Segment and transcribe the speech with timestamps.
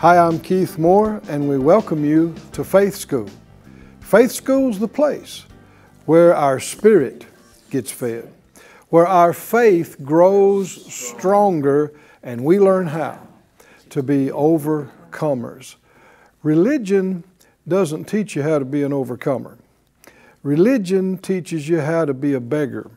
[0.00, 3.30] Hi, I'm Keith Moore, and we welcome you to Faith School.
[4.00, 5.46] Faith School's the place
[6.04, 7.24] where our spirit
[7.70, 8.30] gets fed,
[8.90, 13.26] where our faith grows stronger, and we learn how
[13.88, 15.76] to be overcomers.
[16.42, 17.24] Religion
[17.66, 19.56] doesn't teach you how to be an overcomer.
[20.42, 22.90] Religion teaches you how to be a beggar.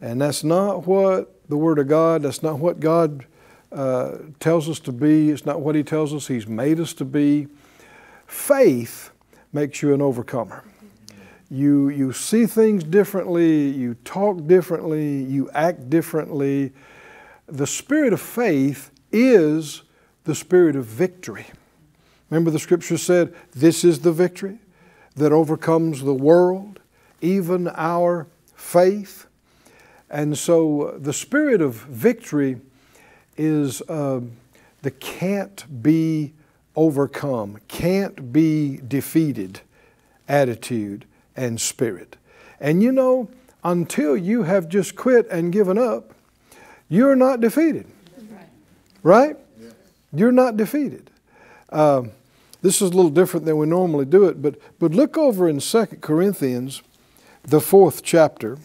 [0.00, 3.26] And that's not what the Word of God, that's not what God
[3.74, 5.30] uh, tells us to be.
[5.30, 7.48] It's not what He tells us He's made us to be.
[8.26, 9.10] Faith
[9.52, 10.64] makes you an overcomer.
[11.50, 16.72] You, you see things differently, you talk differently, you act differently.
[17.46, 19.82] The spirit of faith is
[20.24, 21.46] the spirit of victory.
[22.30, 24.58] Remember, the scripture said, This is the victory
[25.16, 26.80] that overcomes the world,
[27.20, 29.26] even our faith.
[30.10, 32.60] And so the spirit of victory
[33.36, 34.20] is uh,
[34.82, 36.32] the can't be
[36.76, 39.60] overcome, can't be defeated
[40.28, 41.04] attitude
[41.36, 42.16] and spirit.
[42.60, 43.28] And you know,
[43.62, 46.14] until you have just quit and given up,
[46.88, 47.86] you're not defeated.
[49.02, 49.36] Right?
[50.12, 51.10] You're not defeated.
[51.70, 52.12] Um,
[52.62, 55.60] this is a little different than we normally do it, but, but look over in
[55.60, 56.82] 2 Corinthians,
[57.42, 58.58] the fourth chapter.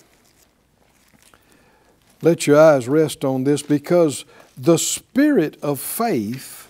[2.22, 4.25] Let your eyes rest on this because
[4.58, 6.67] the spirit of faith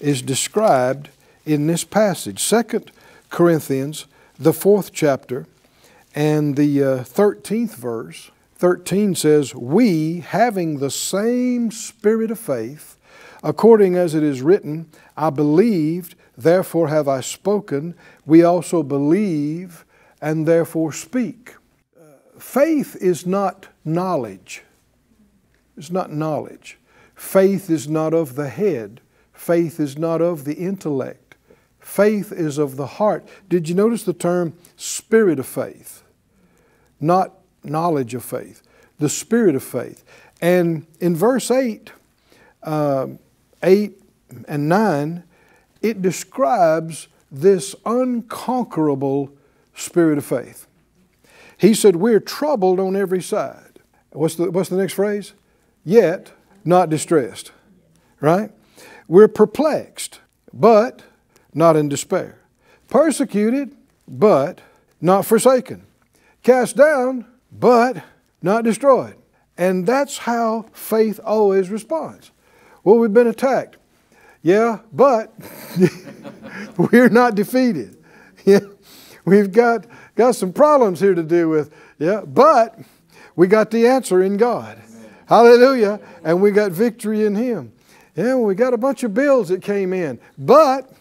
[0.00, 1.08] is described
[1.46, 2.46] in this passage.
[2.46, 2.84] 2
[3.30, 4.06] Corinthians,
[4.38, 5.46] the fourth chapter,
[6.14, 8.30] and the uh, 13th verse.
[8.56, 12.98] 13 says, We, having the same spirit of faith,
[13.42, 17.94] according as it is written, I believed, therefore have I spoken.
[18.26, 19.86] We also believe,
[20.20, 21.54] and therefore speak.
[21.98, 24.62] Uh, faith is not knowledge.
[25.76, 26.78] It's not knowledge.
[27.14, 29.00] Faith is not of the head.
[29.32, 31.34] Faith is not of the intellect.
[31.78, 33.26] Faith is of the heart.
[33.48, 36.02] Did you notice the term spirit of faith?
[37.00, 37.34] Not
[37.64, 38.62] knowledge of faith.
[38.98, 40.04] The spirit of faith.
[40.40, 41.90] And in verse 8,
[42.62, 43.08] uh,
[43.62, 44.00] 8
[44.48, 45.24] and 9,
[45.80, 49.32] it describes this unconquerable
[49.74, 50.66] spirit of faith.
[51.58, 53.80] He said, We're troubled on every side.
[54.10, 55.32] What's the, what's the next phrase?
[55.84, 56.32] Yet
[56.64, 57.52] not distressed.
[58.20, 58.50] Right?
[59.08, 60.20] We're perplexed,
[60.52, 61.02] but
[61.54, 62.38] not in despair.
[62.88, 63.76] Persecuted,
[64.06, 64.60] but
[65.00, 65.86] not forsaken.
[66.42, 68.02] Cast down, but
[68.42, 69.16] not destroyed.
[69.58, 72.30] And that's how faith always responds.
[72.84, 73.76] Well, we've been attacked.
[74.42, 75.32] Yeah, but
[76.76, 77.98] we're not defeated.
[78.44, 78.58] Yeah,
[79.24, 81.72] we've got, got some problems here to deal with.
[82.00, 82.76] Yeah, but
[83.36, 84.82] we got the answer in God.
[85.32, 85.98] Hallelujah.
[86.24, 87.72] And we got victory in Him.
[88.14, 90.20] Yeah, we got a bunch of bills that came in.
[90.36, 90.92] But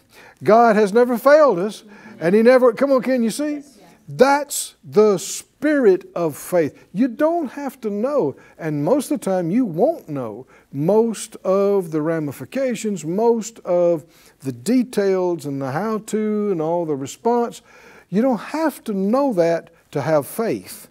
[0.42, 1.84] God has never failed us.
[2.18, 3.62] And He never, come on, can you see?
[4.08, 6.82] That's the spirit of faith.
[6.94, 11.92] You don't have to know, and most of the time you won't know most of
[11.92, 14.06] the ramifications, most of
[14.40, 17.62] the details and the how to and all the response.
[18.08, 20.88] You don't have to know that to have faith.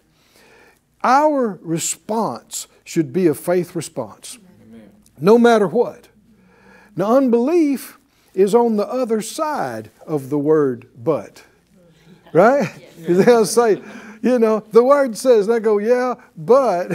[1.03, 4.37] Our response should be a faith response,
[4.67, 4.91] Amen.
[5.17, 6.09] no matter what.
[6.93, 7.97] Now, unbelief
[8.33, 11.41] is on the other side of the word but,
[12.33, 12.69] right?
[13.07, 13.81] They'll say,
[14.21, 16.91] you know, the word says, and I go, yeah, but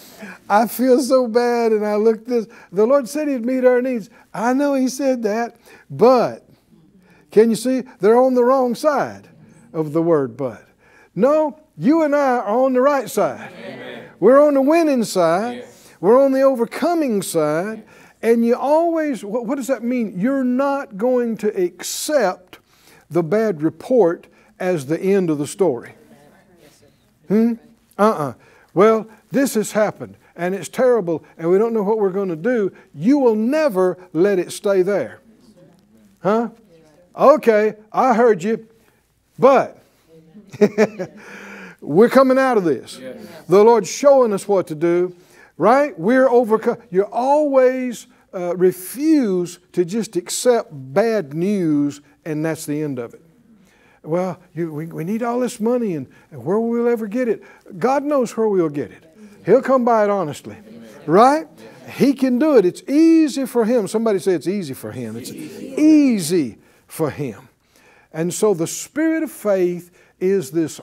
[0.50, 2.48] I feel so bad and I look this.
[2.72, 4.10] The Lord said He'd meet our needs.
[4.34, 5.54] I know He said that,
[5.88, 6.44] but
[7.30, 7.84] can you see?
[8.00, 9.28] They're on the wrong side
[9.72, 10.66] of the word but.
[11.14, 13.50] No, you and I are on the right side.
[13.58, 14.04] Amen.
[14.20, 15.56] We're on the winning side.
[15.56, 15.94] Yes.
[15.98, 17.84] We're on the overcoming side.
[18.20, 20.20] And you always, what, what does that mean?
[20.20, 22.58] You're not going to accept
[23.10, 24.26] the bad report
[24.58, 25.94] as the end of the story.
[27.28, 27.54] Hmm?
[27.98, 28.28] Uh uh-uh.
[28.28, 28.32] uh
[28.74, 32.36] Well, this has happened and it's terrible and we don't know what we're going to
[32.36, 32.74] do.
[32.94, 35.20] You will never let it stay there.
[36.22, 36.50] Huh?
[37.16, 38.68] Okay, I heard you,
[39.38, 39.82] but
[41.80, 42.98] We're coming out of this.
[43.00, 43.16] Yes.
[43.48, 45.14] The Lord's showing us what to do,
[45.56, 45.98] right?
[45.98, 46.78] We're overcome.
[46.90, 53.22] You always uh, refuse to just accept bad news and that's the end of it.
[54.02, 57.28] Well, you, we, we need all this money, and, and where will we ever get
[57.28, 57.42] it?
[57.78, 59.04] God knows where we'll get it.
[59.44, 60.56] He'll come by it honestly.
[61.06, 61.46] Right?
[61.96, 62.64] He can do it.
[62.64, 63.88] It's easy for Him.
[63.88, 65.16] Somebody say it's easy for Him.
[65.16, 67.48] It's easy for Him.
[68.12, 70.80] And so the spirit of faith is this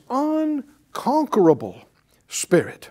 [0.98, 1.84] unconquerable
[2.28, 2.90] spirit.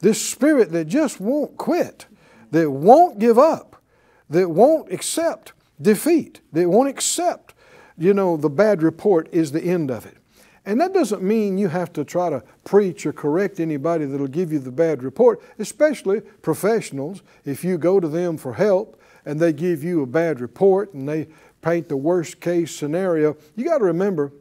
[0.00, 2.06] This spirit that just won't quit,
[2.50, 3.82] that won't give up,
[4.28, 7.54] that won't accept defeat, that won't accept,
[7.96, 10.18] you know, the bad report is the end of it.
[10.64, 14.52] And that doesn't mean you have to try to preach or correct anybody that'll give
[14.52, 17.22] you the bad report, especially professionals.
[17.44, 21.08] If you go to them for help and they give you a bad report and
[21.08, 21.28] they
[21.62, 24.32] paint the worst case scenario, you got to remember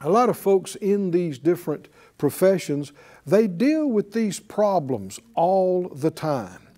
[0.00, 1.88] a lot of folks in these different
[2.18, 2.92] professions,
[3.24, 6.68] they deal with these problems all the time.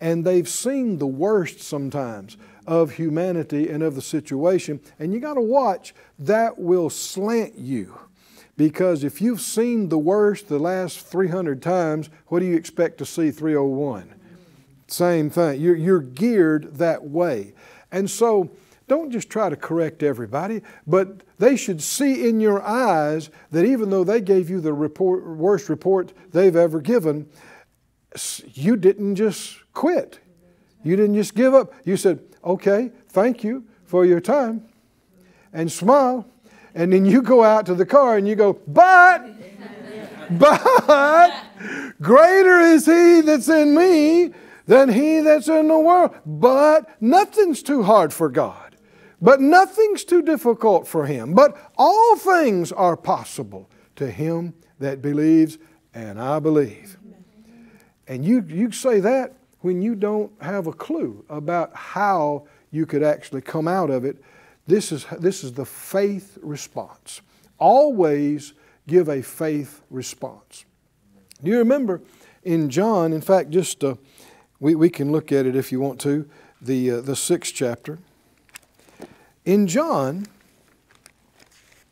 [0.00, 2.36] And they've seen the worst sometimes
[2.66, 4.80] of humanity and of the situation.
[4.98, 7.98] And you got to watch, that will slant you
[8.58, 13.06] because if you've seen the worst the last 300 times, what do you expect to
[13.06, 14.12] see 301?
[14.88, 15.60] Same thing.
[15.60, 17.54] You're, you're geared that way.
[17.92, 18.50] And so,
[18.88, 23.90] don't just try to correct everybody, but they should see in your eyes that even
[23.90, 27.28] though they gave you the report, worst report they've ever given,
[28.54, 30.18] you didn't just quit.
[30.82, 31.72] You didn't just give up.
[31.84, 34.66] You said, okay, thank you for your time,
[35.52, 36.26] and smile
[36.78, 39.26] and then you go out to the car and you go, but,
[40.30, 41.44] but,
[42.00, 44.32] greater is he that's in me
[44.66, 46.14] than he that's in the world.
[46.24, 48.67] But nothing's too hard for God.
[49.20, 51.34] But nothing's too difficult for him.
[51.34, 55.58] But all things are possible to him that believes,
[55.92, 56.96] and I believe.
[58.06, 63.02] And you, you say that when you don't have a clue about how you could
[63.02, 64.22] actually come out of it
[64.68, 67.22] this is, this is the faith response.
[67.58, 68.52] Always
[68.86, 70.66] give a faith response.
[71.42, 72.02] Do you remember
[72.44, 73.94] in John, in fact, just uh,
[74.60, 76.28] we, we can look at it if you want to,
[76.60, 77.98] the, uh, the sixth chapter.
[79.48, 80.26] In John,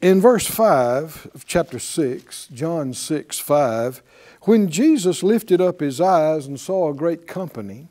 [0.03, 4.03] in verse 5 of chapter 6, John 6 5,
[4.43, 7.88] when Jesus lifted up his eyes and saw a great company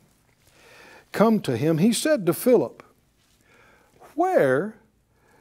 [1.10, 2.84] come to him, he said to Philip,
[4.14, 4.76] where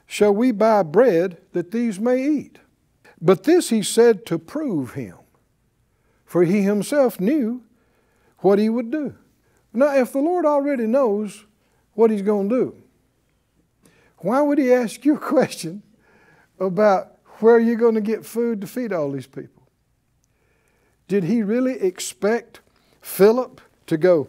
[0.08, 2.58] shall we buy bread that these may eat?
[3.22, 5.18] But this he said to prove him,
[6.26, 7.62] for he himself knew
[8.40, 9.14] what he would do.
[9.72, 11.46] Now, if the Lord already knows
[11.94, 12.82] what he's going to do,
[14.18, 15.84] why would he ask you a question
[16.60, 19.68] about where you're going to get food to feed all these people?
[21.08, 22.62] Did he really expect
[23.02, 24.28] Philip to go,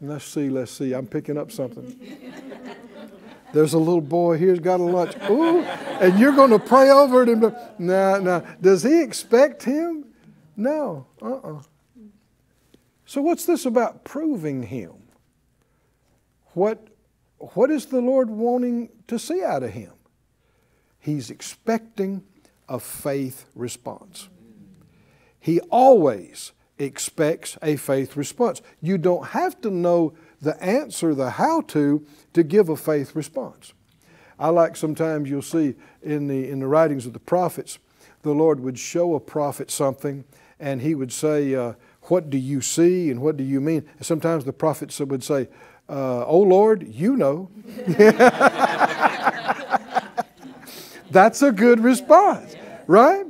[0.00, 1.98] let's see, let's see, I'm picking up something.
[3.52, 5.16] There's a little boy here's got a lunch.
[5.30, 7.30] Ooh, and you're going to pray over it.
[7.30, 8.40] And no, nah, nah.
[8.60, 10.04] Does he expect him?
[10.54, 11.06] No.
[11.22, 11.62] Uh-uh.
[13.06, 14.92] So what's this about proving him?
[16.52, 16.88] What,
[17.38, 19.92] what is the Lord wanting to see out of him?
[20.98, 22.24] He's expecting
[22.68, 24.28] a faith response.
[25.40, 28.60] He always expects a faith response.
[28.80, 33.72] You don't have to know the answer, the how to, to give a faith response.
[34.38, 37.78] I like sometimes you'll see in the, in the writings of the prophets,
[38.22, 40.24] the Lord would show a prophet something
[40.60, 43.88] and he would say, uh, What do you see and what do you mean?
[44.00, 45.48] Sometimes the prophets would say,
[45.88, 47.50] uh, Oh Lord, you know.
[51.10, 52.54] That's a good response,
[52.86, 53.24] right?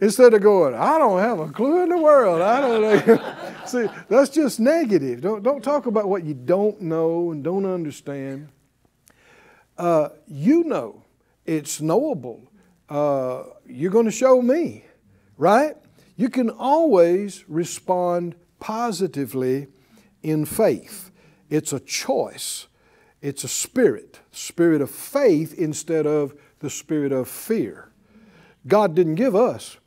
[0.00, 2.42] Instead of going, I don't have a clue in the world.
[2.42, 3.34] I don't know.
[3.66, 5.22] See, that's just negative.
[5.22, 8.48] Don't, don't talk about what you don't know and don't understand.
[9.78, 11.02] Uh, you know
[11.46, 12.42] it's knowable.
[12.88, 14.84] Uh, you're going to show me,
[15.38, 15.76] right?
[16.16, 19.68] You can always respond positively
[20.22, 21.05] in faith.
[21.50, 22.66] It's a choice.
[23.22, 27.90] It's a spirit, spirit of faith instead of the spirit of fear.
[28.66, 29.78] God didn't give us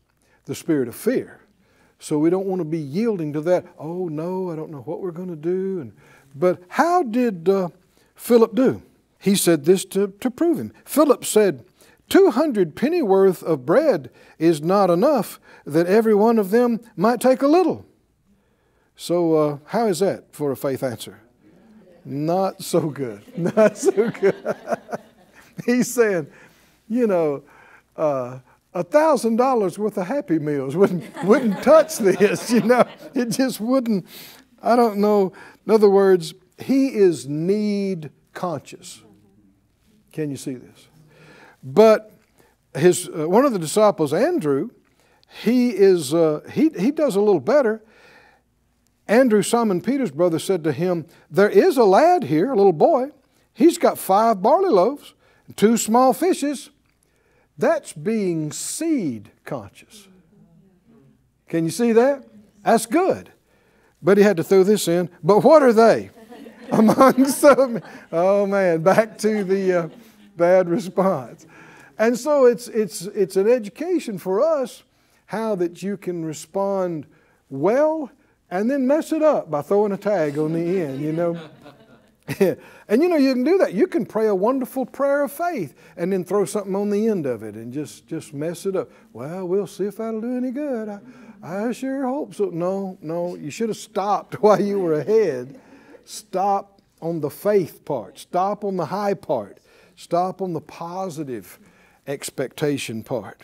[0.45, 1.41] the spirit of fear.
[1.99, 3.65] So we don't want to be yielding to that.
[3.77, 5.81] Oh no, I don't know what we're going to do.
[5.81, 5.93] And,
[6.33, 7.69] but how did uh,
[8.15, 8.81] Philip do?
[9.19, 10.73] He said this to, to prove him.
[10.85, 11.65] Philip said,
[12.07, 17.47] 200 pennyworth of bread is not enough that every one of them might take a
[17.47, 17.85] little.
[18.95, 21.21] So, uh, how is that for a faith answer?
[22.09, 23.21] Not so good.
[23.55, 24.35] Not so good.
[25.65, 26.27] He's saying,
[26.87, 27.43] you know,
[27.95, 28.39] uh,
[28.73, 32.51] a thousand dollars worth of Happy Meals wouldn't wouldn't touch this.
[32.51, 34.05] You know, it just wouldn't.
[34.61, 35.33] I don't know.
[35.65, 39.03] In other words, he is need conscious.
[40.11, 40.87] Can you see this?
[41.63, 42.11] But
[42.75, 44.69] his, uh, one of the disciples, Andrew,
[45.43, 47.83] he, is, uh, he, he does a little better.
[49.09, 53.09] Andrew, Simon Peter's brother, said to him, There is a lad here, a little boy.
[53.55, 55.15] He's got five barley loaves
[55.47, 56.69] and two small fishes.
[57.57, 60.07] That's being seed conscious.
[61.47, 62.23] Can you see that?
[62.63, 63.31] That's good.
[63.99, 65.09] But he had to throw this in.
[65.23, 66.11] But what are they?
[66.71, 67.81] Among some.
[68.11, 69.89] Oh man, back to the uh,
[70.37, 71.47] bad response.
[71.97, 74.83] And so it's, it's, it's an education for us
[75.25, 77.07] how that you can respond
[77.49, 78.11] well
[78.51, 81.39] and then mess it up by throwing a tag on the end, you know.
[82.87, 83.73] and you know you can do that.
[83.73, 87.25] You can pray a wonderful prayer of faith and then throw something on the end
[87.25, 88.91] of it and just just mess it up.
[89.13, 90.89] Well, we'll see if that'll do any good.
[90.89, 90.99] I,
[91.41, 92.45] I sure hope so.
[92.45, 95.59] No, no, you should have stopped while you were ahead.
[96.05, 98.19] Stop on the faith part.
[98.19, 99.59] Stop on the high part.
[99.95, 101.59] Stop on the positive
[102.07, 103.43] expectation part.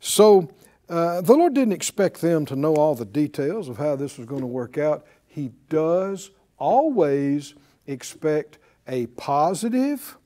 [0.00, 0.50] So
[0.88, 4.26] uh, the Lord didn't expect them to know all the details of how this was
[4.26, 5.06] going to work out.
[5.26, 7.54] He does always
[7.86, 10.16] expect a positive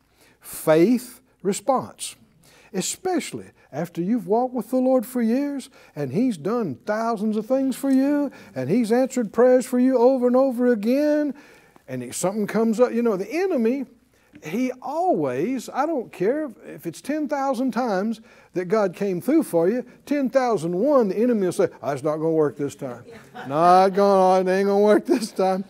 [0.40, 2.14] faith response,
[2.73, 7.75] especially after you've walked with the Lord for years and He's done thousands of things
[7.75, 11.35] for you and He's answered prayers for you over and over again,
[11.88, 12.92] and if something comes up.
[12.92, 13.87] You know, the enemy
[14.45, 18.21] he always, I don't care if it's 10,000 times
[18.55, 22.33] that God came through for you, 10,001, the enemy will say, oh, it's not going
[22.33, 23.05] to work this time.
[23.47, 25.65] not going on, it ain't going to work this time.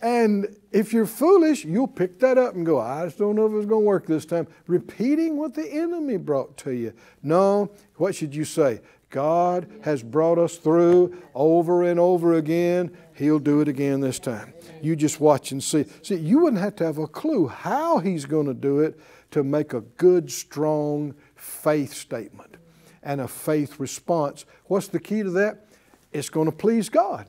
[0.00, 3.46] And if you're foolish, you'll pick that up and go, ah, I just don't know
[3.46, 4.46] if it's going to work this time.
[4.66, 6.92] Repeating what the enemy brought to you.
[7.22, 8.80] No, what should you say?
[9.10, 12.96] God has brought us through over and over again.
[13.14, 14.52] He'll do it again this time.
[14.82, 15.86] You just watch and see.
[16.02, 18.98] See, you wouldn't have to have a clue how He's going to do it
[19.30, 22.56] to make a good, strong faith statement
[23.02, 24.44] and a faith response.
[24.64, 25.66] What's the key to that?
[26.12, 27.26] It's going to please God.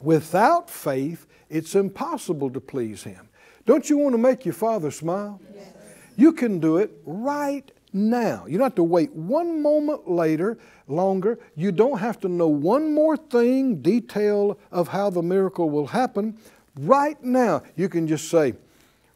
[0.00, 3.28] Without faith, it's impossible to please Him.
[3.66, 5.40] Don't you want to make your Father smile?
[5.54, 5.68] Yes.
[6.16, 8.44] You can do it right now.
[8.46, 10.58] You don't have to wait one moment later,
[10.88, 11.38] longer.
[11.54, 16.36] You don't have to know one more thing, detail of how the miracle will happen.
[16.78, 18.54] Right now, you can just say,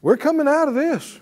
[0.00, 1.20] We're coming out of this.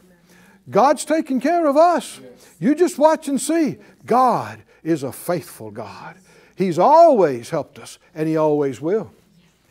[0.69, 2.21] God's taking care of us.
[2.59, 3.79] You just watch and see.
[4.05, 6.17] God is a faithful God.
[6.57, 9.11] He's always helped us, and He always will.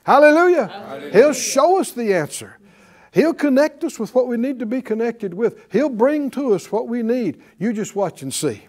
[0.04, 0.68] Hallelujah.
[0.68, 1.14] Hallelujah.
[1.14, 2.58] He'll show us the answer.
[3.16, 5.72] He'll connect us with what we need to be connected with.
[5.72, 7.42] He'll bring to us what we need.
[7.58, 8.64] You just watch and see.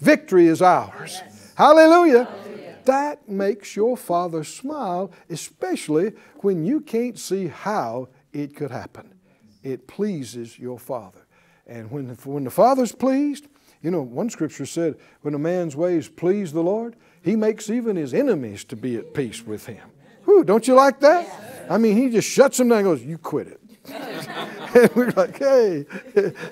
[0.00, 1.20] Victory is ours.
[1.24, 1.52] Yes.
[1.54, 2.24] Hallelujah.
[2.24, 2.76] Hallelujah.
[2.86, 9.14] That makes your Father smile, especially when you can't see how it could happen.
[9.62, 11.24] It pleases your Father.
[11.64, 13.46] And when, when the Father's pleased,
[13.80, 17.94] you know, one scripture said, when a man's ways please the Lord, he makes even
[17.94, 19.88] his enemies to be at peace with him.
[20.24, 21.28] Whew, don't you like that?
[21.70, 23.60] I mean, he just shuts them down and goes, You quit it.
[23.90, 25.86] And we're like, hey,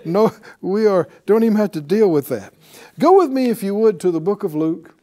[0.04, 2.52] no, we are, don't even have to deal with that.
[2.98, 4.94] Go with me, if you would, to the book of Luke.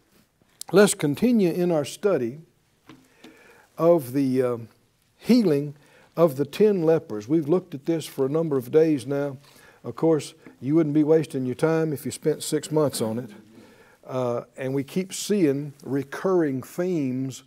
[0.72, 2.40] Let's continue in our study
[3.78, 4.58] of the uh,
[5.18, 5.76] healing
[6.16, 7.28] of the ten lepers.
[7.28, 9.38] We've looked at this for a number of days now.
[9.84, 13.30] Of course, you wouldn't be wasting your time if you spent six months on it.
[14.06, 17.44] Uh, and we keep seeing recurring themes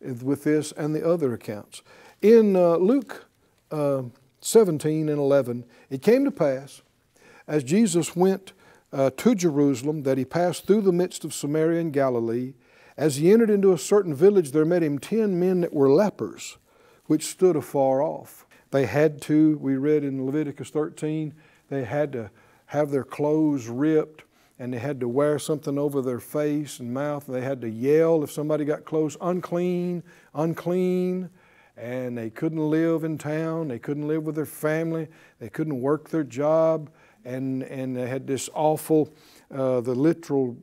[0.00, 1.82] with this and the other accounts.
[2.22, 3.26] In uh, Luke
[3.70, 4.02] uh,
[4.40, 6.82] 17 and 11, it came to pass
[7.46, 8.52] as Jesus went
[8.92, 12.54] uh, to Jerusalem that he passed through the midst of Samaria and Galilee.
[12.96, 16.58] As he entered into a certain village, there met him ten men that were lepers,
[17.06, 18.46] which stood afar off.
[18.70, 21.34] They had to, we read in Leviticus 13,
[21.68, 22.30] they had to
[22.66, 24.24] have their clothes ripped
[24.60, 27.24] and they had to wear something over their face and mouth.
[27.26, 30.02] They had to yell if somebody got close, unclean,
[30.34, 31.30] unclean.
[31.80, 33.68] And they couldn't live in town.
[33.68, 35.08] They couldn't live with their family.
[35.38, 36.90] They couldn't work their job.
[37.24, 39.08] And, and they had this awful,
[39.50, 40.58] uh, the literal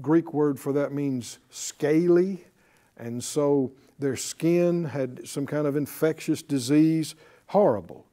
[0.00, 2.46] Greek word for that means scaly.
[2.96, 7.16] And so their skin had some kind of infectious disease.
[7.48, 8.06] Horrible.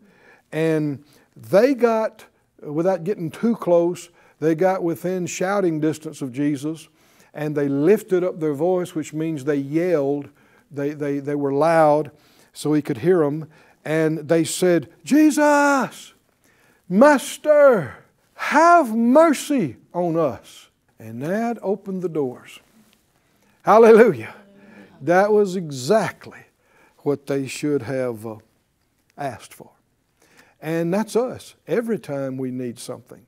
[0.51, 1.05] And
[1.37, 2.25] they got
[2.61, 4.09] without getting too close,
[4.41, 6.89] they got within shouting distance of Jesus
[7.33, 10.27] and they lifted up their voice, which means they yelled.
[10.71, 12.11] They, they, they were loud
[12.53, 13.49] so he could hear them.
[13.85, 16.13] And they said, Jesus,
[16.87, 17.95] Master,
[18.35, 20.69] have mercy on us.
[20.99, 22.59] And that opened the doors.
[23.63, 24.35] Hallelujah.
[25.01, 26.45] That was exactly
[26.99, 28.37] what they should have uh,
[29.17, 29.71] asked for.
[30.61, 33.25] And that's us every time we need something.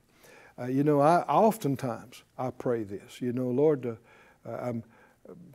[0.60, 3.22] Uh, you know, I oftentimes I pray this.
[3.22, 3.96] You know, Lord, uh,
[4.46, 4.84] I'm,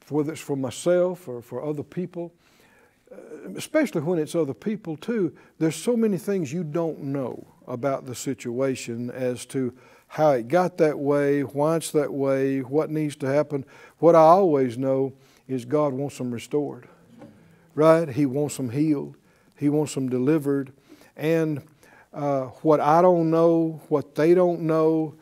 [0.09, 2.46] whether it's for myself or for other people, uh,
[3.57, 8.15] especially when it's other people too, there's so many things you don't know about the
[8.15, 9.73] situation as to
[10.09, 13.65] how it got that way, why it's that way, what needs to happen.
[13.99, 15.13] What I always know
[15.49, 16.89] is God wants them restored,
[17.75, 18.09] right?
[18.09, 19.17] He wants them healed,
[19.57, 20.73] He wants them delivered.
[21.17, 21.63] And
[22.13, 25.15] uh, what I don't know, what they don't know,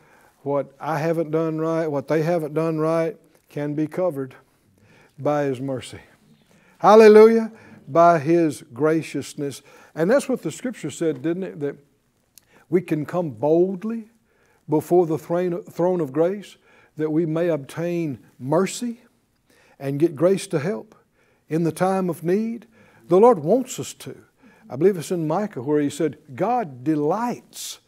[0.43, 3.17] what I haven't done right, what they haven't done right,
[3.49, 4.35] can be covered
[5.17, 5.99] by His mercy.
[6.77, 7.51] Hallelujah!
[7.87, 9.61] By His graciousness.
[9.93, 11.59] And that's what the scripture said, didn't it?
[11.59, 11.77] That
[12.69, 14.09] we can come boldly
[14.67, 16.57] before the throne of grace
[16.97, 19.01] that we may obtain mercy
[19.79, 20.95] and get grace to help
[21.49, 22.67] in the time of need.
[23.07, 24.15] The Lord wants us to.
[24.69, 27.79] I believe it's in Micah where he said, God delights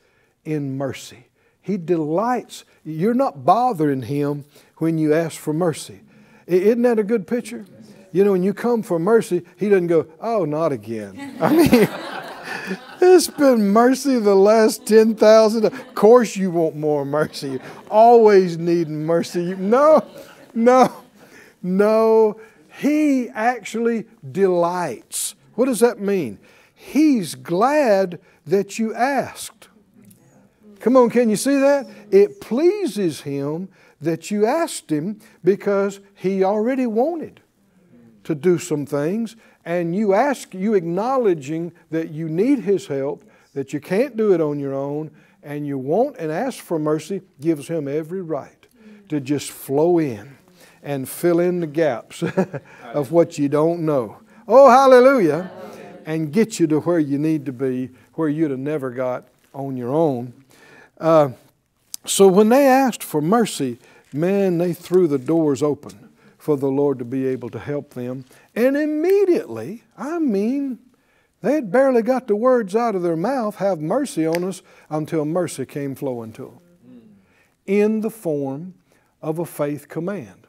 [0.46, 1.28] in mercy.
[1.62, 2.66] He delights.
[2.84, 4.46] You're not bothering him
[4.78, 6.02] when you ask for mercy.
[6.46, 7.66] Isn't that a good picture?
[8.12, 11.38] You know, when you come for mercy, he doesn't go, oh, not again.
[11.42, 11.90] I mean,
[13.02, 15.66] it's been mercy the last 10,000.
[15.66, 17.52] Of course, you want more mercy.
[17.52, 17.60] You
[17.90, 19.56] always need mercy.
[19.56, 20.06] No,
[20.54, 20.92] no,
[21.62, 22.40] no.
[22.80, 25.36] He actually delights.
[25.56, 26.40] What does that mean?
[26.74, 29.68] He's glad that you asked.
[30.80, 31.88] Come on, can you see that?
[32.12, 37.42] It pleases him that you asked him because he already wanted
[38.28, 39.36] to do some things
[39.68, 44.40] and you ask, you acknowledging that you need His help, that you can't do it
[44.40, 45.12] on your own,
[45.44, 48.66] and you want and ask for mercy, gives Him every right
[49.10, 50.38] to just flow in
[50.82, 52.24] and fill in the gaps
[52.94, 54.20] of what you don't know.
[54.48, 55.52] Oh, hallelujah!
[56.06, 59.76] And get you to where you need to be, where you'd have never got on
[59.76, 60.34] your own.
[60.98, 61.32] Uh,
[62.06, 63.80] so when they asked for mercy,
[64.14, 66.07] man, they threw the doors open
[66.48, 68.24] for the Lord to be able to help them.
[68.56, 70.80] And immediately, I mean,
[71.42, 75.26] they had barely got the words out of their mouth, have mercy on us, until
[75.26, 77.18] mercy came flowing to them
[77.66, 78.76] in the form
[79.22, 80.48] of a faith command.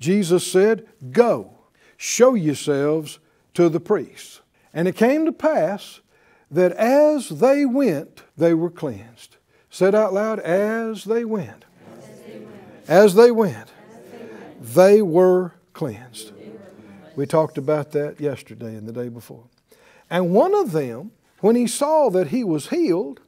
[0.00, 1.58] Jesus said, Go,
[1.98, 3.18] show yourselves
[3.52, 4.40] to the priests.
[4.72, 6.00] And it came to pass
[6.50, 9.36] that as they went, they were cleansed.
[9.68, 11.66] Said out loud, as they went.
[11.98, 12.88] As they went.
[12.88, 13.73] As they went
[14.64, 16.32] they were cleansed.
[17.16, 19.44] We talked about that yesterday and the day before.
[20.10, 23.20] And one of them, when he saw that he was healed,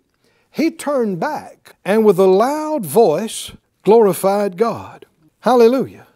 [0.51, 3.53] he turned back and with a loud voice
[3.85, 5.07] glorified God.
[5.41, 6.07] Hallelujah.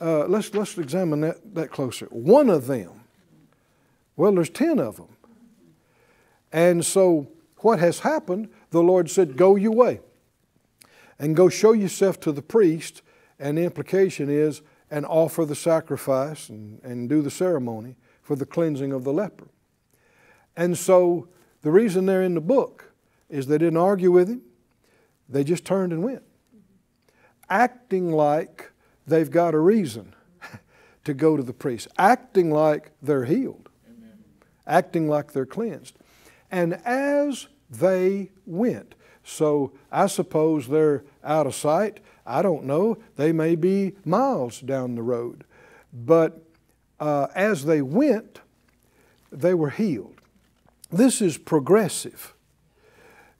[0.00, 2.06] Uh, let's, let's examine that, that closer.
[2.06, 3.04] One of them,
[4.16, 5.08] well, there's 10 of them.
[6.52, 10.00] And so, what has happened, the Lord said, Go your way
[11.18, 13.02] and go show yourself to the priest
[13.38, 18.46] and the implication is, and offer the sacrifice and, and do the ceremony for the
[18.46, 19.48] cleansing of the leper.
[20.56, 21.28] And so
[21.62, 22.92] the reason they're in the book
[23.28, 24.42] is they didn't argue with him,
[25.28, 26.22] they just turned and went,
[27.50, 28.70] acting like
[29.06, 30.14] they've got a reason
[31.04, 34.18] to go to the priest, acting like they're healed, Amen.
[34.66, 35.96] acting like they're cleansed.
[36.50, 38.94] And as they went,
[39.24, 41.98] so I suppose they're out of sight.
[42.26, 42.98] I don't know.
[43.16, 45.44] They may be miles down the road.
[45.92, 46.42] But
[46.98, 48.40] uh, as they went,
[49.30, 50.20] they were healed.
[50.90, 52.34] This is progressive.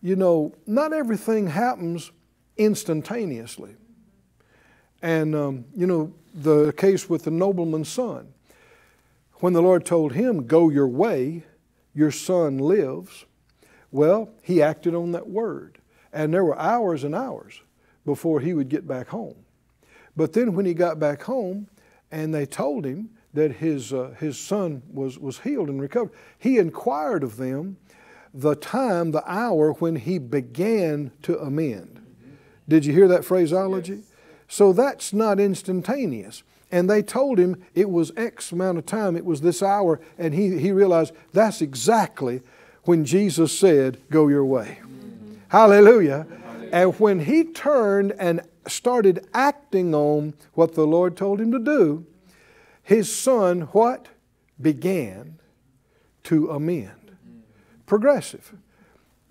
[0.00, 2.10] You know, not everything happens
[2.56, 3.76] instantaneously.
[5.02, 8.32] And, um, you know, the case with the nobleman's son.
[9.40, 11.44] When the Lord told him, Go your way,
[11.94, 13.24] your son lives,
[13.90, 15.78] well, he acted on that word.
[16.12, 17.60] And there were hours and hours
[18.06, 19.36] before he would get back home.
[20.16, 21.68] But then when he got back home
[22.10, 26.56] and they told him that his, uh, his son was, was healed and recovered, he
[26.56, 27.76] inquired of them
[28.32, 32.00] the time, the hour when he began to amend.
[32.68, 33.96] Did you hear that phraseology?
[33.96, 34.04] Yes.
[34.48, 36.42] So that's not instantaneous.
[36.70, 40.34] And they told him it was X amount of time, it was this hour, and
[40.34, 42.42] he, he realized that's exactly
[42.84, 44.78] when Jesus said, Go your way.
[44.80, 45.34] Mm-hmm.
[45.48, 46.26] Hallelujah.
[46.72, 52.06] And when he turned and started acting on what the Lord told him to do,
[52.82, 54.08] his son, what?
[54.60, 55.38] Began
[56.24, 57.16] to amend.
[57.86, 58.54] Progressive.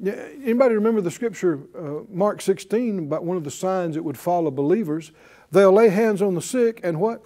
[0.03, 4.51] Anybody remember the scripture, uh, Mark 16, about one of the signs that would follow
[4.51, 5.11] believers?
[5.51, 7.23] They'll lay hands on the sick and what?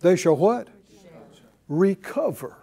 [0.00, 0.68] They shall what?
[1.68, 2.56] Recover.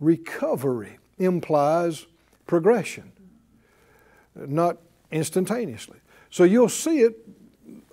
[0.00, 2.06] Recovery implies
[2.46, 3.12] progression.
[4.34, 4.78] Not
[5.14, 5.98] instantaneously.
[6.28, 7.16] So you'll see it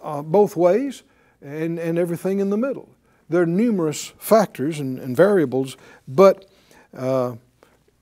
[0.01, 1.03] uh, both ways
[1.41, 2.89] and, and everything in the middle.
[3.29, 6.49] There are numerous factors and, and variables, but
[6.97, 7.35] uh,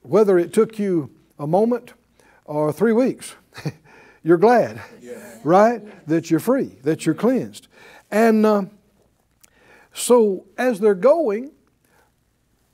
[0.01, 1.93] whether it took you a moment
[2.45, 3.36] or three weeks,
[4.23, 5.38] you're glad, yeah.
[5.43, 6.08] right?
[6.08, 7.67] That you're free, that you're cleansed.
[8.10, 8.63] And uh,
[9.93, 11.51] so as they're going,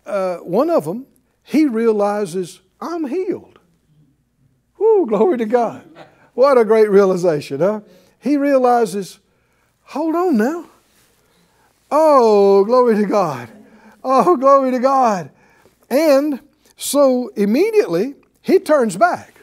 [0.06, 1.08] uh, one of them,
[1.44, 3.60] he realizes, I'm healed.
[4.78, 5.84] Whoo, glory to God.
[6.36, 7.82] What a great realization, huh?
[8.20, 9.20] He realizes,
[9.84, 10.66] hold on now.
[11.90, 13.50] Oh, glory to God.
[14.04, 15.32] Oh, glory to God.
[15.90, 16.40] And
[16.78, 19.34] so immediately he turns back.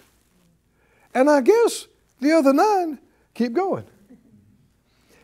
[1.14, 1.88] And I guess
[2.20, 2.98] the other nine
[3.34, 3.84] keep going.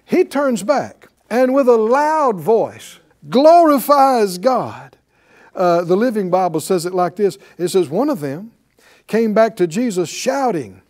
[0.04, 4.96] He turns back and with a loud voice glorifies God.
[5.54, 8.52] Uh, the Living Bible says it like this it says, One of them
[9.07, 10.83] came back to Jesus shouting,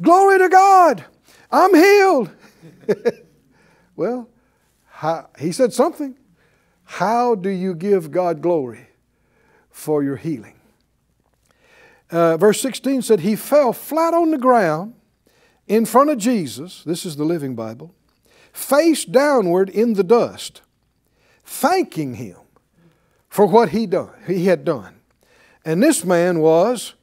[0.00, 1.04] Glory to God!
[1.50, 2.30] I'm healed.
[3.96, 4.28] well,
[4.86, 6.16] how, he said something.
[6.84, 8.88] How do you give God glory
[9.70, 10.54] for your healing?
[12.10, 14.94] Uh, verse 16 said, He fell flat on the ground
[15.66, 16.82] in front of Jesus.
[16.84, 17.94] This is the Living Bible.
[18.52, 20.62] Face downward in the dust,
[21.44, 22.36] thanking Him
[23.28, 24.96] for what he, done, he had done.
[25.64, 26.94] And this man was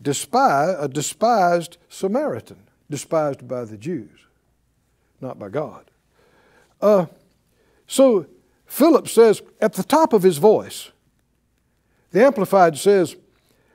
[0.00, 4.26] despised, a despised Samaritan, despised by the Jews,
[5.20, 5.90] not by God.
[6.80, 7.06] Uh,
[7.86, 8.26] so
[8.66, 10.90] Phillips says at the top of his voice,
[12.10, 13.16] the Amplified says,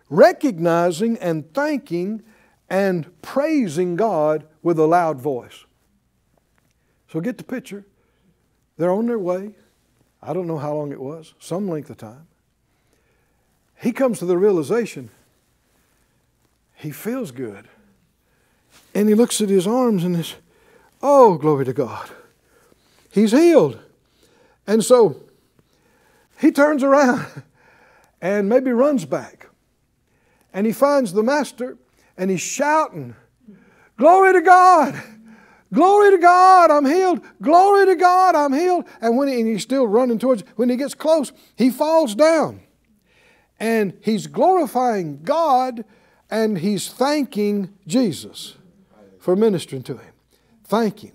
[0.09, 2.23] recognizing and thanking
[2.69, 5.65] and praising God with a loud voice.
[7.11, 7.85] So get the picture.
[8.77, 9.55] They're on their way.
[10.21, 12.27] I don't know how long it was, some length of time.
[13.81, 15.09] He comes to the realization
[16.79, 17.67] he feels good.
[18.95, 20.35] And he looks at his arms and says,
[21.01, 22.09] oh, glory to God.
[23.11, 23.79] He's healed.
[24.65, 25.17] And so
[26.39, 27.25] he turns around
[28.21, 29.47] and maybe runs back.
[30.53, 31.77] And he finds the master
[32.17, 33.15] and he's shouting,
[33.97, 34.95] Glory to God!
[35.73, 37.21] Glory to God, I'm healed.
[37.41, 38.85] Glory to God, I'm healed.
[39.01, 42.61] And when he, and he's still running towards, when he gets close, he falls down.
[43.59, 45.83] And he's glorifying God
[46.29, 48.55] and he's thanking Jesus
[49.19, 50.13] for ministering to him.
[50.63, 51.13] Thank him.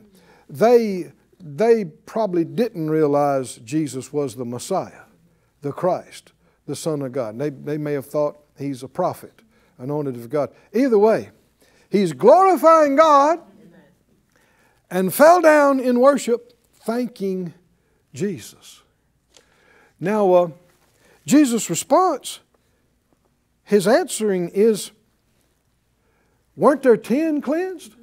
[0.49, 5.03] They, they probably didn't realize Jesus was the Messiah,
[5.63, 6.33] the Christ,
[6.67, 7.39] the Son of God.
[7.39, 9.43] They, they may have thought he's a prophet,
[9.79, 10.51] anointed of God.
[10.73, 11.31] Either way,
[11.89, 13.41] he's glorifying God
[14.91, 17.55] and fell down in worship, thanking
[18.13, 18.83] Jesus.
[19.99, 20.49] Now, uh,
[21.27, 22.41] Jesus' response,
[23.65, 24.91] his answering is,
[26.57, 27.95] weren't there ten cleansed?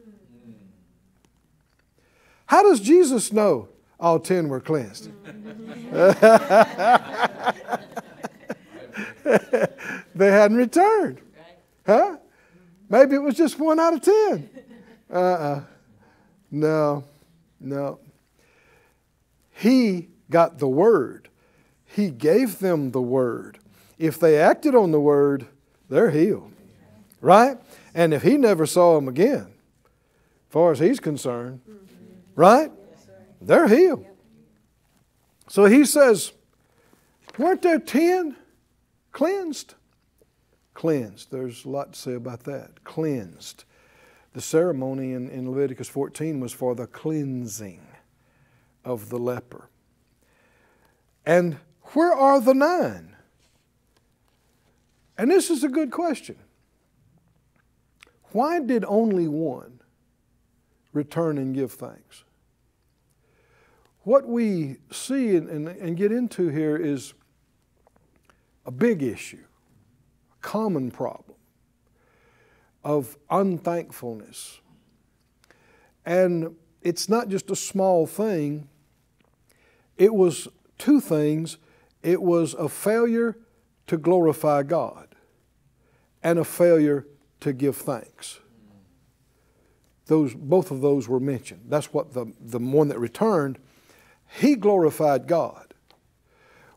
[2.45, 5.09] How does Jesus know all ten were cleansed?
[10.15, 11.21] they hadn't returned.
[11.85, 12.17] Huh?
[12.89, 14.49] Maybe it was just one out of ten.
[15.09, 15.55] Uh uh-uh.
[15.57, 15.63] uh
[16.51, 17.05] no,
[17.59, 17.99] no.
[19.51, 21.29] He got the word.
[21.85, 23.59] He gave them the word.
[23.97, 25.45] If they acted on the word,
[25.89, 26.51] they're healed.
[27.21, 27.57] Right?
[27.93, 31.61] And if he never saw them again, as far as he's concerned,
[32.35, 32.71] right?
[33.41, 34.05] They're healed.
[35.47, 36.31] So he says,
[37.37, 38.35] weren't there 10
[39.11, 39.75] cleansed?
[40.73, 41.31] Cleansed.
[41.31, 42.83] There's a lot to say about that.
[42.83, 43.65] Cleansed.
[44.33, 47.85] The ceremony in, in Leviticus 14 was for the cleansing
[48.85, 49.69] of the leper.
[51.25, 51.57] And
[51.93, 53.15] where are the nine?
[55.17, 56.37] And this is a good question.
[58.31, 59.81] Why did only one
[60.93, 62.23] return and give thanks?
[64.03, 67.13] What we see and, and, and, get into here is
[68.65, 69.43] a big issue,
[70.33, 71.37] a common problem
[72.83, 74.59] of unthankfulness.
[76.03, 78.69] And it's not just a small thing,
[79.97, 80.47] it was
[80.79, 81.57] two things.
[82.01, 83.37] It was a failure
[83.85, 85.09] to glorify God
[86.23, 87.05] and a failure
[87.41, 88.39] to give thanks.
[90.07, 91.61] Those, both of those were mentioned.
[91.67, 93.59] That's what the, the one that returned,
[94.39, 95.73] he glorified God.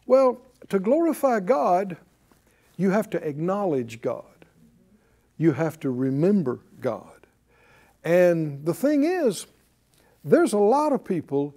[0.06, 1.96] Well, to glorify God,
[2.76, 4.24] you have to acknowledge God
[5.36, 7.26] you have to remember God.
[8.02, 9.46] And the thing is,
[10.24, 11.54] there's a lot of people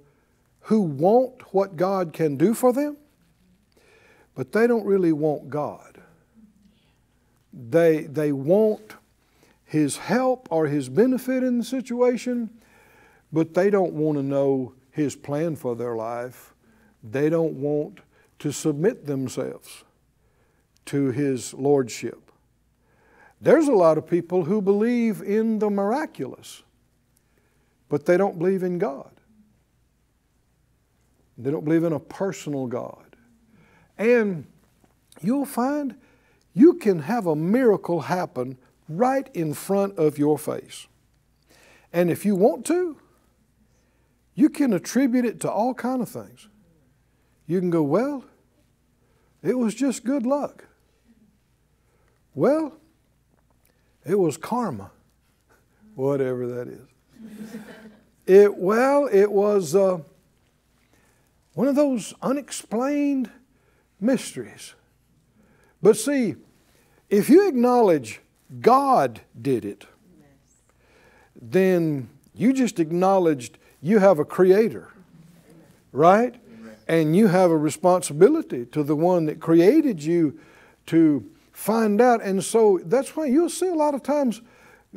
[0.62, 2.98] who want what God can do for them,
[4.36, 5.97] but they don't really want God.
[7.58, 8.96] They, they want
[9.66, 12.50] His help or His benefit in the situation,
[13.34, 16.54] but they don't want to know His plan for their life.
[17.04, 18.00] They don't want
[18.40, 19.84] to submit themselves
[20.86, 22.32] to His Lordship.
[23.42, 26.64] There's a lot of people who believe in the miraculous,
[27.90, 29.12] but they don't believe in God.
[31.38, 33.16] They don't believe in a personal God.
[33.98, 34.46] And
[35.22, 35.96] you'll find
[36.58, 38.58] you can have a miracle happen
[38.90, 40.88] right in front of your face.
[41.94, 42.98] And if you want to,
[44.34, 46.48] you can attribute it to all kind of things.
[47.46, 48.26] You can go, well,
[49.44, 50.66] it was just good luck.
[52.34, 52.74] Well,
[54.04, 54.90] it was karma,
[55.96, 56.88] whatever that is.
[58.28, 60.00] It well, it was uh,
[61.54, 63.32] one of those unexplained
[64.02, 64.74] mysteries.
[65.82, 66.36] But see,
[67.10, 68.22] if you acknowledge
[68.62, 69.86] God did it,
[71.42, 74.92] then you just acknowledged you have a creator,
[75.92, 76.36] right?
[76.88, 80.40] And you have a responsibility to the one that created you
[80.88, 82.22] to find out.
[82.22, 84.42] And so that's why you'll see a lot of times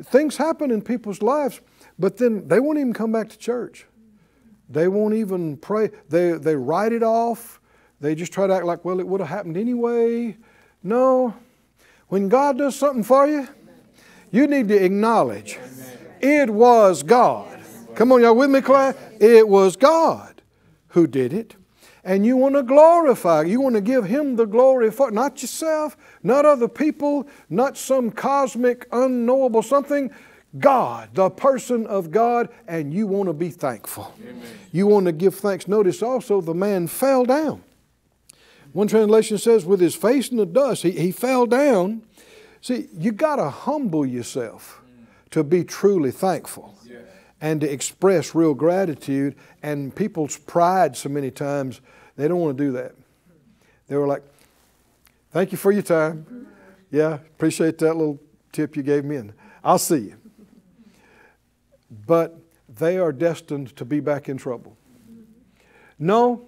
[0.03, 1.59] things happen in people's lives,
[1.99, 3.85] but then they won't even come back to church.
[4.69, 5.89] They won't even pray.
[6.07, 7.59] They, they write it off.
[7.99, 10.37] They just try to act like, well, it would have happened anyway.
[10.81, 11.35] No.
[12.11, 13.47] When God does something for you,
[14.31, 15.57] you need to acknowledge
[16.19, 17.57] it was God.
[17.95, 18.97] Come on, y'all with me, class?
[19.21, 20.41] It was God
[20.89, 21.55] who did it.
[22.03, 25.95] And you want to glorify, you want to give Him the glory for not yourself,
[26.21, 30.11] not other people, not some cosmic, unknowable something.
[30.59, 34.13] God, the person of God, and you want to be thankful.
[34.21, 34.43] Amen.
[34.73, 35.65] You want to give thanks.
[35.65, 37.63] Notice also the man fell down.
[38.73, 42.03] One translation says, with his face in the dust, he, he fell down.
[42.61, 44.81] See, you got to humble yourself
[45.31, 46.75] to be truly thankful
[47.41, 49.35] and to express real gratitude.
[49.63, 51.81] And people's pride, so many times,
[52.15, 52.93] they don't want to do that.
[53.87, 54.23] They were like,
[55.31, 56.47] thank you for your time.
[56.91, 58.19] Yeah, appreciate that little
[58.51, 60.17] tip you gave me, and I'll see you.
[62.05, 62.37] But
[62.69, 64.77] they are destined to be back in trouble.
[65.97, 66.45] No,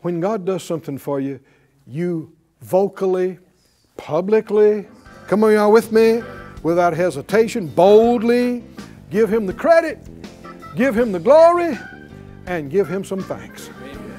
[0.00, 1.40] when God does something for you,
[1.86, 3.38] you vocally,
[3.96, 4.86] publicly,
[5.26, 6.22] come on, y'all with me,
[6.62, 8.64] without hesitation, boldly
[9.10, 9.98] give Him the credit,
[10.74, 11.78] give Him the glory,
[12.46, 13.70] and give Him some thanks.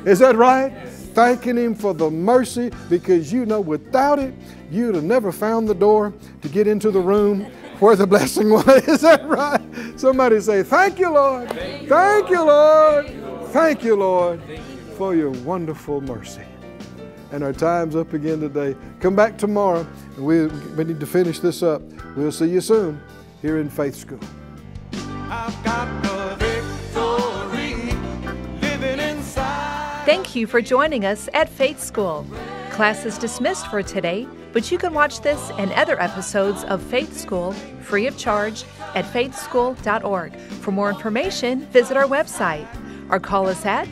[0.06, 0.72] Is that right?
[1.14, 4.34] Thanking Him for the mercy because you know without it,
[4.70, 7.42] you'd have never found the door to get into the room
[7.80, 8.66] where the blessing was.
[8.88, 9.62] Is that right?
[9.98, 11.50] Somebody say, Thank you, Lord.
[11.52, 13.08] Thank you, Lord.
[13.52, 14.42] Thank you, Lord,
[14.98, 16.42] for your wonderful mercy
[17.36, 18.74] and our time's up again today.
[19.02, 21.82] Come back tomorrow, and we, we need to finish this up.
[22.16, 23.02] We'll see you soon
[23.42, 24.22] here in Faith School.
[30.06, 32.26] Thank you for joining us at Faith School.
[32.72, 37.18] Class is dismissed for today, but you can watch this and other episodes of Faith
[37.18, 40.38] School free of charge at faithschool.org.
[40.38, 42.66] For more information, visit our website
[43.10, 43.90] or call us at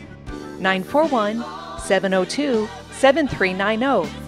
[0.60, 1.44] 941
[1.82, 2.70] 702
[3.04, 4.23] 7390